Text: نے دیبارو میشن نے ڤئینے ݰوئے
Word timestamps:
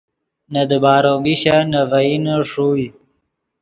نے 0.51 0.61
دیبارو 0.69 1.13
میشن 1.23 1.63
نے 1.71 1.81
ڤئینے 1.91 2.35
ݰوئے 2.49 2.87